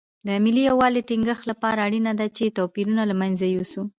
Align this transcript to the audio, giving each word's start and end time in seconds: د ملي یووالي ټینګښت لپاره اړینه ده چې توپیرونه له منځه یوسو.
د 0.27 0.29
ملي 0.43 0.63
یووالي 0.69 1.01
ټینګښت 1.09 1.43
لپاره 1.51 1.79
اړینه 1.87 2.11
ده 2.19 2.27
چې 2.35 2.55
توپیرونه 2.57 3.03
له 3.09 3.15
منځه 3.21 3.45
یوسو. 3.55 3.81